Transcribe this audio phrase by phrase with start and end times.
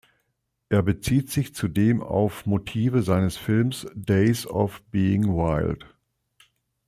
[0.69, 5.85] Er bezieht sich zudem auf Motive seines Films "Days of Being Wild".